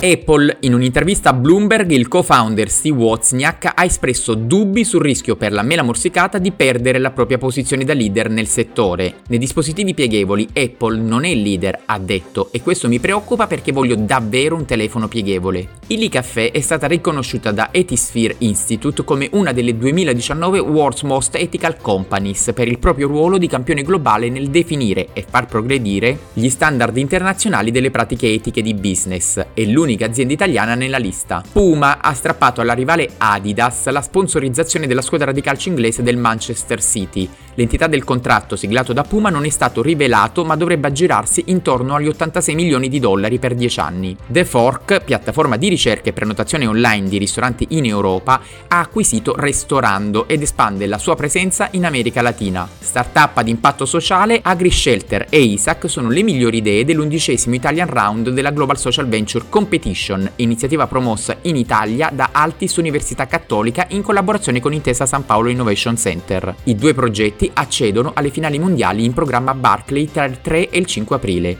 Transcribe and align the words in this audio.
Apple, 0.00 0.58
in 0.60 0.74
un'intervista 0.74 1.30
a 1.30 1.32
Bloomberg, 1.32 1.90
il 1.90 2.06
co-founder 2.06 2.68
Steve 2.68 2.98
Wozniak 2.98 3.72
ha 3.74 3.84
espresso 3.84 4.34
dubbi 4.34 4.84
sul 4.84 5.00
rischio 5.00 5.36
per 5.36 5.52
la 5.52 5.62
mela 5.62 5.82
morsicata 5.82 6.36
di 6.36 6.52
perdere 6.52 6.98
la 6.98 7.12
propria 7.12 7.38
posizione 7.38 7.82
da 7.82 7.94
leader 7.94 8.28
nel 8.28 8.46
settore. 8.46 9.22
Nei 9.28 9.38
dispositivi 9.38 9.94
pieghevoli 9.94 10.48
Apple 10.52 10.98
non 10.98 11.24
è 11.24 11.28
il 11.28 11.40
leader, 11.40 11.80
ha 11.86 11.98
detto, 11.98 12.50
e 12.52 12.60
questo 12.60 12.88
mi 12.88 12.98
preoccupa 12.98 13.46
perché 13.46 13.72
voglio 13.72 13.96
davvero 13.96 14.54
un 14.54 14.66
telefono 14.66 15.08
pieghevole. 15.08 15.68
Illy 15.86 16.10
Caffè 16.10 16.50
è 16.50 16.60
stata 16.60 16.86
riconosciuta 16.86 17.50
da 17.50 17.70
Ethisphere 17.72 18.36
Institute 18.38 19.02
come 19.02 19.30
una 19.32 19.52
delle 19.52 19.76
2019 19.76 20.58
World's 20.58 21.02
Most 21.02 21.36
Ethical 21.36 21.78
Companies 21.80 22.50
per 22.54 22.68
il 22.68 22.78
proprio 22.78 23.06
ruolo 23.06 23.38
di 23.38 23.48
campione 23.48 23.82
globale 23.82 24.28
nel 24.28 24.50
definire 24.50 25.08
e 25.14 25.24
far 25.26 25.46
progredire 25.46 26.18
gli 26.34 26.50
standard 26.50 26.96
internazionali 26.98 27.70
delle 27.70 27.90
pratiche 27.90 28.30
etiche 28.30 28.60
di 28.60 28.74
business 28.74 29.42
e 29.54 29.66
l'unica 29.66 29.85
azienda 29.94 30.32
italiana 30.32 30.74
nella 30.74 30.98
lista. 30.98 31.42
Puma 31.52 32.00
ha 32.00 32.12
strappato 32.12 32.60
alla 32.60 32.74
rivale 32.74 33.10
Adidas 33.18 33.88
la 33.88 34.02
sponsorizzazione 34.02 34.86
della 34.86 35.02
squadra 35.02 35.32
di 35.32 35.40
calcio 35.40 35.68
inglese 35.68 36.02
del 36.02 36.16
Manchester 36.16 36.82
City. 36.82 37.28
L'entità 37.56 37.86
del 37.86 38.04
contratto 38.04 38.54
siglato 38.54 38.92
da 38.92 39.02
Puma 39.02 39.30
non 39.30 39.46
è 39.46 39.48
stato 39.48 39.80
rivelato 39.80 40.44
ma 40.44 40.56
dovrebbe 40.56 40.88
aggirarsi 40.88 41.44
intorno 41.46 41.94
agli 41.94 42.06
86 42.06 42.54
milioni 42.54 42.90
di 42.90 43.00
dollari 43.00 43.38
per 43.38 43.54
10 43.54 43.80
anni. 43.80 44.14
The 44.26 44.44
Fork, 44.44 45.00
piattaforma 45.02 45.56
di 45.56 45.70
ricerca 45.70 46.10
e 46.10 46.12
prenotazione 46.12 46.66
online 46.66 47.08
di 47.08 47.16
ristoranti 47.16 47.66
in 47.70 47.86
Europa, 47.86 48.42
ha 48.68 48.78
acquisito 48.78 49.34
Restorando 49.36 50.28
ed 50.28 50.42
espande 50.42 50.86
la 50.86 50.98
sua 50.98 51.16
presenza 51.16 51.68
in 51.72 51.86
America 51.86 52.20
Latina. 52.20 52.68
Startup 52.78 53.34
ad 53.38 53.48
impatto 53.48 53.86
sociale, 53.86 54.40
AgriShelter 54.42 55.26
e 55.30 55.40
Isaac 55.40 55.88
sono 55.88 56.10
le 56.10 56.22
migliori 56.22 56.58
idee 56.58 56.84
dell'undicesimo 56.84 57.54
Italian 57.54 57.88
Round 57.88 58.30
della 58.30 58.50
Global 58.50 58.76
Social 58.76 59.08
Venture 59.08 59.46
Competition, 59.48 60.30
iniziativa 60.36 60.86
promossa 60.86 61.38
in 61.42 61.56
Italia 61.56 62.10
da 62.12 62.28
Altis 62.32 62.76
Università 62.76 63.26
Cattolica 63.26 63.86
in 63.90 64.02
collaborazione 64.02 64.60
con 64.60 64.74
Intesa 64.74 65.06
San 65.06 65.24
Paolo 65.24 65.48
Innovation 65.48 65.96
Center. 65.96 66.54
I 66.64 66.74
due 66.74 66.92
progetti 66.92 67.44
accedono 67.52 68.12
alle 68.14 68.30
finali 68.30 68.58
mondiali 68.58 69.04
in 69.04 69.12
programma 69.12 69.54
Barclay 69.54 70.10
tra 70.10 70.24
il 70.24 70.40
3 70.40 70.70
e 70.70 70.78
il 70.78 70.86
5 70.86 71.16
aprile. 71.16 71.58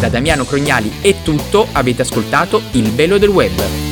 Da 0.00 0.08
Damiano 0.08 0.44
Crognali 0.44 0.92
è 1.00 1.22
tutto, 1.22 1.66
avete 1.72 2.02
ascoltato 2.02 2.62
Il 2.72 2.90
Velo 2.90 3.18
del 3.18 3.30
Web. 3.30 3.83